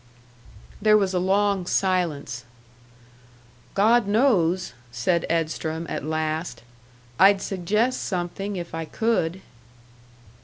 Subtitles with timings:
[0.81, 2.43] There was a long silence.
[3.75, 6.63] "God knows," said Edstrom, at last.
[7.19, 9.41] "I'd suggest something if I could."